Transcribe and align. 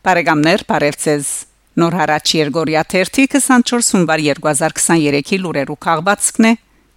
Բարեկամներ, 0.00 0.62
բարևձեզ։ 0.64 1.26
Նոր 1.80 1.94
հարաճ 2.00 2.30
Երգորիա 2.38 2.82
1 2.88 3.18
24 3.20 3.90
հունվար 3.92 4.22
2023-ի 4.30 5.38
լուրերու 5.42 5.76
քաղվածքն 5.84 6.46
է. 6.48 6.52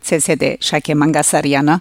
ՑՍԴ 0.08 0.52
Շակե 0.64 0.96
Մանգասարյանը 1.02 1.76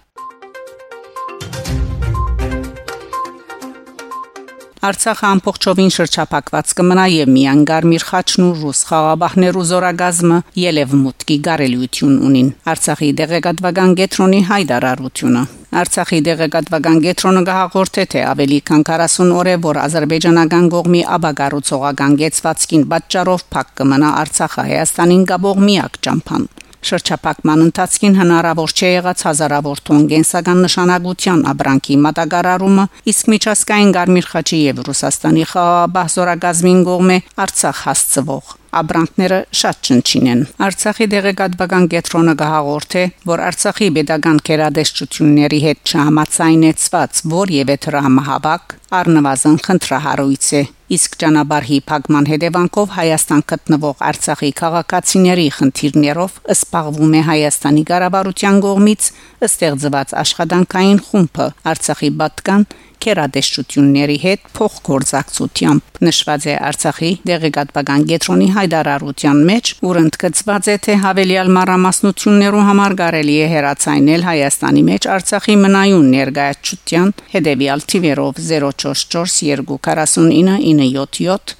Արցախը 4.83 5.27
ամբողջովին 5.29 5.93
շրջափակված 5.95 6.71
կմնա 6.79 7.03
եւ 7.13 7.29
միան 7.31 7.61
Գարմիր 7.71 8.05
խաչն 8.09 8.43
ու 8.43 8.55
ռուս 8.63 8.79
խաղաբահներու 8.89 9.63
զորագազմը 9.69 10.39
ելև 10.59 10.95
մուտքի 11.03 11.37
գարելիություն 11.47 12.17
ունին 12.29 12.49
Արցախի 12.73 13.11
դեղեկատվական 13.21 13.95
գետրոնի 14.01 14.41
հայդարարությունը 14.49 15.43
Արցախի 15.83 16.19
դեղեկատվական 16.29 16.99
գետրոնը 17.07 17.43
գահաղորդե 17.51 18.07
թե 18.17 18.25
ավելի 18.33 18.59
քան 18.73 18.83
40 18.91 19.31
օր 19.39 19.53
է 19.53 19.55
որ 19.69 19.81
ազերբայջանական 19.85 20.67
կողմի 20.75 21.05
աբագարուցողական 21.19 22.19
գեցվածքին 22.25 22.89
պատճառով 22.97 23.47
փակ 23.55 23.73
կմնա 23.83 24.11
Արցախը 24.25 24.67
Հայաստանին 24.73 25.25
գաբող 25.31 25.65
միակ 25.71 26.03
ճամփան 26.09 26.51
Շրջափակման 26.83 27.65
ընթացքին 27.67 28.17
հնարավոր 28.21 28.75
չէ 28.75 28.91
եղած 28.93 29.27
հազարավոր 29.29 29.83
տոն 29.89 30.09
գենսական 30.13 30.65
նշանակության 30.67 31.45
աբրանքի 31.53 31.99
մատակարարումը, 32.07 32.89
իսկ 33.13 33.31
միջազգային 33.35 33.95
Գարմիր 33.99 34.33
խաչի 34.33 34.59
եւ 34.63 34.83
Ռուսաստանի 34.89 35.47
խաղաբահ 35.53 36.11
զորագազմին 36.17 36.83
կողմէ 36.91 37.23
Արցախ 37.47 37.87
հասցվող 37.87 38.59
Աբրանքները 38.73 39.39
շատ 39.61 39.81
ճնչին 39.89 40.29
են։ 40.33 40.45
Արցախի 40.67 41.09
դեղեկատվական 41.13 41.89
կենտրոնը 41.93 42.35
գահաղորդ 42.43 42.95
է, 42.97 43.05
որ 43.29 43.43
Արցախի 43.53 43.89
pedagogan 43.99 44.39
կերադեսչությունների 44.49 45.59
հետ 45.67 45.93
չհամացայնեցված 45.93 47.25
որևէ 47.33 47.77
դրամահավաք 47.87 48.77
առնվազն 48.93 49.59
խնդրահարույց 49.67 50.47
է 50.61 50.63
իսկ 50.93 51.15
ճանապարհի 51.23 51.77
փակման 51.89 52.27
հետևանքով 52.29 52.91
Հայաստան 52.97 53.43
գտնվող 53.53 54.03
Արցախի 54.09 54.51
քաղաքացիների 54.61 55.47
խնդիրներով 55.57 56.35
սպառվում 56.57 57.15
է 57.17 57.23
Հայաստանի 57.29 57.85
կառավարության 57.93 58.61
կողմից 58.67 59.09
ստեղծված 59.49 60.15
աշխատանքային 60.23 61.01
խումբը 61.09 61.47
Արցախի 61.73 62.11
պատկան 62.21 62.67
կերադեշությունների 63.05 64.17
հետ 64.23 64.45
փոխգործակցությամբ 64.57 66.01
նշված 66.07 66.47
է 66.53 66.55
Արցախի 66.69 67.11
դեղեկատվական 67.31 68.07
կենտրոնի 68.11 68.49
հայդարարության 68.57 69.43
մեջ, 69.53 69.73
որ 69.87 70.01
ընդգծված 70.03 70.71
է 70.73 70.77
թե 70.87 70.97
հավելյալ 71.07 71.53
մարամասնություններու 71.59 72.67
համար 72.69 72.97
կարելի 73.03 73.37
է 73.43 73.49
հերացանել 73.55 74.27
Հայաստանի 74.29 74.85
մեջ 74.91 75.09
Արցախի 75.17 75.57
մնայուն 75.63 76.13
ներգայացության 76.17 77.15
հետևյալ 77.37 77.87
թիվերով 77.93 78.43
044 78.51 79.67
249 79.73 80.59
977 80.67 81.57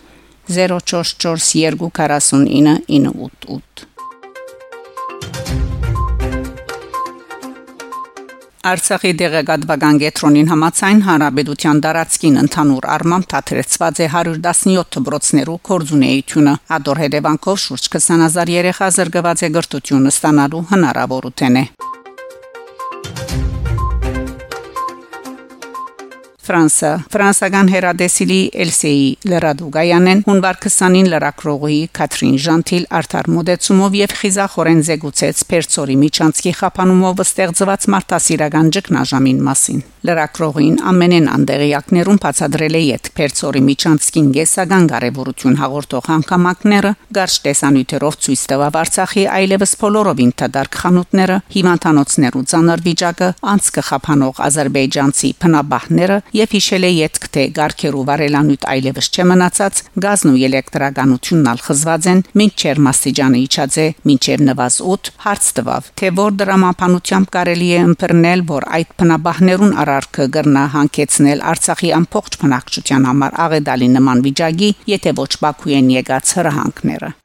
044 0.49 1.47
249 1.57 2.83
988 2.89 3.92
Արցախի 8.63 9.11
դեղեկատվական 9.19 9.97
կենտրոնին 9.99 10.51
համացայն 10.53 11.01
հանրապետության 11.07 11.81
դարածքին 11.83 12.39
ընդհանուր 12.45 12.87
առմամբ 12.95 13.27
թատրեցված 13.33 14.01
է 14.07 14.07
117 14.15 14.87
դբրոցներու 14.97 15.59
կորձունեությունը 15.69 16.57
ադոր 16.79 17.01
հետևանքով 17.03 17.63
շուրջ 17.67 17.89
20000 17.99 18.53
երեխա 18.55 18.93
զրկված 18.99 19.43
է 19.43 19.51
գրթություն 19.59 20.13
ստանալու 20.13 20.69
հնարավորություն 20.71 21.59
է 21.59 21.65
Ֆրանսա 26.43 26.89
ֆրանսական 27.15 27.69
հերադեսիլի 27.71 28.39
Էլսեի 28.65 29.05
Լրադուգայանեն 29.31 30.23
հունվար 30.27 30.57
20-ին 30.65 31.11
լրակրողի 31.13 31.79
Կատրին 31.99 32.35
Ժանտիլ 32.47 32.89
արդար 32.99 33.31
մոդեցումով 33.37 33.97
եւ 34.01 34.17
խիզախորեն 34.23 34.83
զեկուցեց 34.91 35.47
Պերցորի 35.53 35.97
միջանցքի 36.03 36.57
խափանումով 36.59 37.25
ստեղծված 37.29 37.89
մարտահրավերական 37.95 38.77
ճգնաժամին 38.79 39.43
մասին 39.53 39.83
լրակրողին 40.03 40.79
ամենեն 40.91 41.27
անդեղիակներուն 41.31 42.19
բացադրել 42.23 42.77
է 42.79 42.81
իդ 42.91 43.11
Պերցորի 43.19 43.61
միջանցքին 43.69 44.31
գեսական 44.35 44.89
կարևորություն 44.91 45.59
հաղորդող 45.63 46.09
հանգամանքները 46.11 46.93
գարշ 47.19 47.37
տեսանյութերով 47.47 48.17
ցույց 48.27 48.43
տվավ 48.53 48.79
Արցախի 48.83 49.25
այլևս 49.39 49.75
բոլորովին 49.83 50.33
տադարք 50.43 50.81
խանութները 50.83 51.37
հիմանանոցներու 51.55 52.45
ցաներ 52.53 52.83
վիճակը 52.89 53.29
անցքը 53.53 53.87
խափանող 53.93 54.43
ազերբայջանցի 54.49 55.31
փնաբահները 55.47 56.19
եւ 56.37 56.55
հիշել 56.57 56.87
է 56.89 56.91
յետք 56.93 57.27
թե 57.35 57.45
Գարքերու 57.59 58.05
վարելանույթ 58.09 58.67
այլևս 58.73 59.09
չմնացած 59.13 59.83
գազն 60.05 60.33
ու 60.33 60.43
էլեկտրականությունն 60.49 61.51
ալ 61.53 61.63
խզված 61.67 62.09
են 62.13 62.23
մինչեր 62.41 62.81
մասիջանը 62.87 63.43
իջած 63.43 63.79
է 63.83 63.87
մինչեր 64.11 64.45
նվազ 64.49 64.79
8 64.97 65.13
հարց 65.27 65.51
տվավ 65.59 65.91
թե 66.03 66.13
որ 66.23 66.39
դրամապանությամբ 66.43 67.33
կարելի 67.37 67.69
է 67.73 67.83
ըմբռնել 67.83 68.47
որ 68.53 68.69
այդ 68.81 68.97
փնաբահներուն 69.03 69.77
արարքը 69.85 70.29
գրնա 70.39 70.65
հանգեցնել 70.79 71.47
Արցախի 71.53 71.95
ամբողջ 72.01 72.41
բնակչության 72.43 73.09
համար 73.13 73.39
աղեդալի 73.47 73.93
նման 73.99 74.27
վիճակի 74.29 74.75
եթե 74.97 75.17
ոչ 75.23 75.31
Բաքու 75.45 75.79
են 75.83 75.95
եկած 76.01 76.37
հրահանգները 76.39 77.17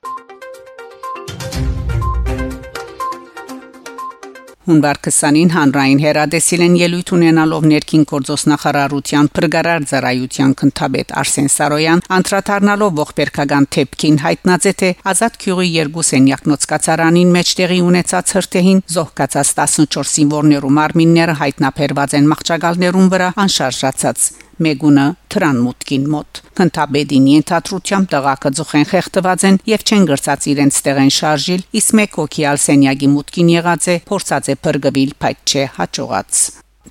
Հունվար 4.67 4.97
20-ին 5.07 5.51
հանրային 5.53 5.99
հերադեսիլեն 6.03 6.73
ելույթ 6.81 7.11
ունենալով 7.15 7.67
ներքին 7.71 8.01
գործոստնախարարության 8.11 9.29
բրգարար 9.37 9.85
ծառայության 9.91 10.55
քնթաբեդ 10.61 11.13
Արսեն 11.21 11.47
Սարոյան 11.53 12.01
անդրադառնալով 12.17 12.97
ողբերգական 12.99 13.67
թեփքին 13.77 14.19
հայտնած 14.25 14.67
է 14.67 14.73
թե 14.81 14.89
Ազատ 15.11 15.39
քյուղի 15.43 15.69
երկու 15.77 16.05
սենյակնոց 16.09 16.67
կացարանին 16.73 17.31
մեջ 17.37 17.53
տեղի 17.61 17.79
ունեցած 17.91 18.33
հրթեհին 18.37 18.83
զոհկացած 18.97 19.53
14 19.61 20.11
զինվորներու 20.17 20.73
մարմինները 20.81 21.37
հայտնաբերված 21.45 22.17
են 22.19 22.29
մաղճակալներուն 22.33 23.09
վրա 23.15 23.31
անշարժացած 23.47 24.27
մեգունը 24.65 25.05
թրան 25.33 25.59
մուտքին 25.67 26.07
մոտ 26.13 26.41
քնթաբեդին 26.57 27.27
ենթադրությամբ 27.31 28.09
տղակը 28.13 28.51
ձուխեն 28.57 28.87
խեղտված 28.91 29.45
են 29.49 29.59
եւ 29.71 29.85
չեն 29.87 30.07
գրծած 30.11 30.47
իրենց 30.53 30.79
տեղեն 30.87 31.13
շարժիլ 31.17 31.67
իսկ 31.81 31.97
մեկ 32.01 32.17
հոգի 32.21 32.47
ալսենյակի 32.53 33.11
մուտքին 33.17 33.51
եղած 33.57 33.87
է 33.93 33.99
փորձած 34.09 34.49
է 34.53 34.57
բրգվել 34.67 35.13
փայտ 35.21 35.53
չէ 35.53 35.67
հաջողած 35.77 36.41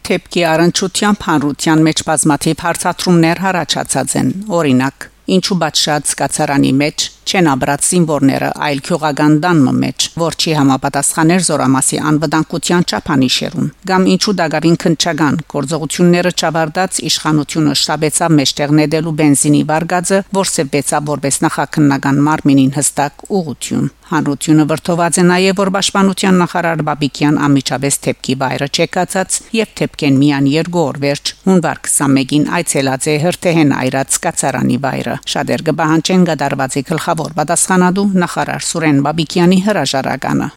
Թեպքի 0.06 0.43
առընչությամբ 0.47 1.27
հանրության 1.27 1.84
մեջ 1.87 2.06
բազմաթիվ 2.06 2.65
հարցատրումներ 2.66 3.44
հարաճած 3.47 4.16
են 4.21 4.33
օրինակ 4.60 5.10
ինչու 5.26 5.59
պատշաց 5.62 6.16
կացարանի 6.20 6.72
մեջ 6.81 7.06
չեն 7.26 7.48
աբրած 7.50 7.87
զինվորները 7.91 8.48
այլ 8.66 8.81
քյուղական 8.87 9.32
դանմը 9.42 9.72
մեջ 9.82 10.04
որ 10.22 10.37
չի 10.38 10.53
համապատասխաներ 10.59 11.41
զորամասի 11.47 11.98
անվտանգության 12.10 12.87
չափանիշերուն 12.87 13.72
կամ 13.91 14.06
ինչու 14.15 14.34
դակավին 14.41 14.78
քնչական 14.84 15.41
գործողությունները 15.54 16.32
չավարտած 16.36 17.00
իշխանությունը 17.10 17.75
շտաբեցավ 17.82 18.36
մեջտեղ 18.38 18.76
նետելու 18.78 19.16
բենզինի 19.22 19.62
վարգածը 19.72 20.22
որսեվեցավ 20.38 21.10
որպես 21.10 21.41
նախաքննական 21.47 22.22
մարմինին 22.31 22.75
հստակ 22.78 23.26
ուղություն 23.41 23.91
Հանրությունը 24.06 24.65
վրթոված 24.70 25.16
է 25.19 25.22
նաև 25.26 25.56
որ 25.59 25.70
պաշտպանության 25.75 26.36
նախարար 26.38 26.82
Բաբիկյան 26.86 27.41
ամիջավես 27.47 27.97
թեփքի 28.06 28.36
վայրը 28.42 28.69
չեկացած 28.76 29.38
եւ 29.59 29.72
թեփքեն 29.81 30.20
միան 30.22 30.47
երկու 30.53 30.84
օր 30.86 31.00
վերջ 31.06 31.32
հունվար 31.48 31.81
21-ին 31.91 32.47
այցելած 32.60 33.09
է 33.10 33.16
հրթեհեն 33.26 33.75
այրած 33.82 34.20
կացարանի 34.26 34.78
վայրը 34.86 35.16
շատեր 35.32 35.66
կբահանջեն 35.71 36.28
գդարվածի 36.31 36.84
գլխավոր 36.93 37.34
պատասխանատու 37.41 38.06
նախարար 38.27 38.69
Սուրեն 38.71 39.03
Բաբիկյանի 39.09 39.59
հրաժարականը 39.66 40.49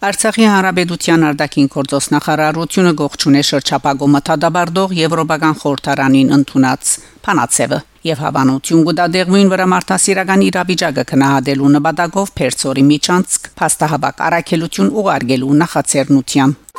Արցախի 0.00 0.44
հանրապետության 0.48 1.24
արտաքին 1.28 1.66
գործոս 1.74 2.06
նախարարությունը 2.14 2.92
գողջունե 3.00 3.42
շրջապագու 3.50 4.06
մթադաբարդող 4.14 4.94
եվրոպական 4.96 5.58
խորհրդարանին 5.60 6.32
ընդունած 6.36 6.92
փանացևը 7.26 7.80
եւ 8.08 8.22
հավանություն 8.24 8.86
գտադեղույն 8.88 9.52
վրա 9.52 9.66
մարտահրավերական 9.74 10.46
իրավիճակը 10.46 11.04
քնահատելու 11.10 11.72
նպատակով 11.76 12.32
Փերծորի 12.40 12.84
միջանցք 12.94 13.52
փաստահավաք 13.60 14.24
առաքելություն 14.30 14.92
ուղարկելու 15.04 15.60
նախաձեռնությամբ 15.60 16.69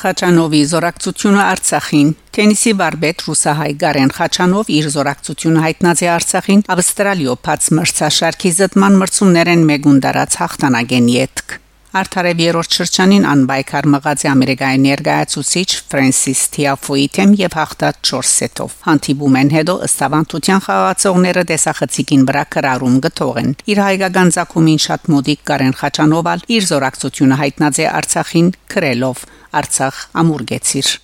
Խաչանովի 0.00 0.60
զորակցությունը 0.70 1.40
Արցախին 1.44 2.12
Թենիսի 2.36 2.72
վարպետ 2.80 3.24
ռուսահայ 3.28 3.72
Գարեն 3.84 4.12
Խաչանով 4.16 4.74
իր 4.80 4.90
զորակցությունը 4.96 5.64
հայտնած 5.68 6.04
է 6.04 6.12
Արցախին 6.16 6.66
Ավստրալիո 6.74 7.40
փած 7.48 7.72
մրցաշարքի 7.80 8.54
զդման 8.60 9.00
մրցումներեն 9.04 9.66
մեգուն 9.72 10.04
դարած 10.06 10.38
հաղթանակեն 10.44 11.10
յետք 11.20 11.60
Արդարև 11.90 12.38
երրորդ 12.38 12.74
շրջանին 12.76 13.24
անբայքար 13.26 13.86
մղած 13.90 14.20
է 14.22 14.28
ամերիկայի 14.30 14.78
ներկայացուցիչ 14.84 15.70
Ֆրանսիս 15.90 16.42
Թիաֆոյի 16.54 17.06
թեմ 17.16 17.32
եւ 17.40 17.56
հաղթած 17.58 17.96
4 18.10 18.28
սետով։ 18.30 18.76
Հանդիպում 18.84 19.38
են 19.40 19.50
հետո 19.56 19.74
ըստավանդության 19.88 20.62
խաղացողները 20.66 21.44
տեսախցիկին 21.50 22.22
վրա 22.30 22.44
կրարում 22.54 23.00
գտողեն։ 23.10 23.50
Իր 23.74 23.82
հայկական 23.82 24.32
ցակումին 24.38 24.80
շատ 24.86 25.10
մոդիկ 25.16 25.44
Կարեն 25.50 25.76
Խաչանովալ 25.82 26.46
իր 26.46 26.70
զորակցությունը 26.70 27.40
հայտնած 27.42 27.82
է 27.82 27.90
Արցախին 27.90 28.54
քրելով 28.70 29.26
Արցախ 29.50 30.00
ամուրգեցիր 30.22 30.94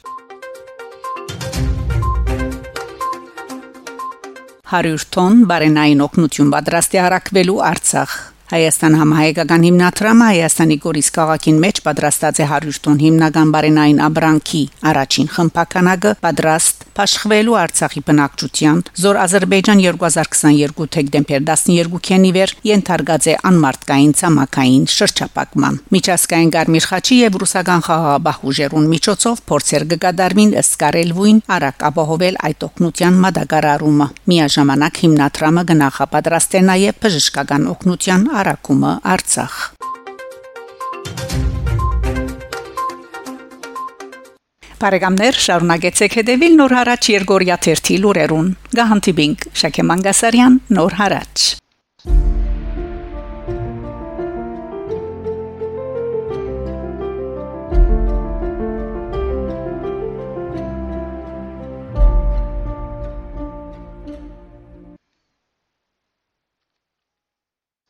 100 4.67 5.11
տոն 5.15 5.45
բարենային 5.51 6.01
օգնություն 6.07 6.49
պատրաստի 6.55 6.99
հարակվելու 7.03 7.61
Արցախ 7.75 8.17
Հայաստան 8.47 8.95
համահայկական 9.01 9.65
հիմնադրամը 9.67 10.27
Հայաստանի 10.31 10.75
Գորիս 10.85 11.09
քաղաքին 11.17 11.57
մեջ 11.65 11.79
պատրաստած 11.87 12.41
է 12.45 12.47
100 12.51 12.77
տոն 12.85 13.01
հիմնական 13.03 13.49
բարենային 13.57 14.03
աբրանքի 14.07 14.61
առաջին 14.91 15.31
խմբականակը 15.35 16.13
պատրաստ 16.23 16.87
Փաշխվելու 16.97 17.57
Արցախի 17.61 18.01
բնակչության 18.09 18.79
Զոր 19.03 19.19
Ադրբեջան 19.21 19.81
2022 19.85 20.87
դեկտեմբեր 20.97 21.43
12-ին 21.49 22.23
իվեր 22.31 22.55
ենթարկած 22.71 23.27
է 23.27 23.35
անմարտկային 23.51 24.15
ցամաքային 24.21 24.87
շրջապակման 24.95 25.77
Միջազգային 25.97 26.55
Գարմիր 26.57 26.87
խաչի 26.93 27.19
եւ 27.27 27.37
ռուսական 27.43 27.85
խաղաղապահ 27.91 28.41
ուժերուն 28.49 28.89
միջոցով 28.95 29.43
փորձեր 29.51 29.87
կգադարվին 29.93 30.55
ըստ 30.63 30.79
կարելվույն 30.87 31.43
արագ 31.59 31.85
ապահովել 31.91 32.41
այդ 32.49 32.67
օկնության 32.71 33.21
մատակարարումը 33.27 34.09
միաժամանակ 34.33 35.03
հիմնադրամը 35.05 35.67
գնահապատրաստ 35.75 36.57
է 36.57 36.65
նաեւ 36.71 36.99
բժշկական 37.05 37.69
օկնության 37.77 38.27
արակումը 38.41 38.93
Արցախ 39.17 39.59
Բարեկամներ 44.77 45.39
շարունակեցեք 45.41 46.17
հետևել 46.21 46.59
նոր 46.61 46.75
հարաճ 46.79 47.09
Երգորիա 47.15 47.57
1 47.75 47.95
լուրերուն։ 48.03 48.51
Գահանտիբինգ 48.77 49.47
Շակե 49.63 49.87
Մանգասարյան 49.91 50.59
նոր 50.77 50.99
հարաճ 51.01 51.56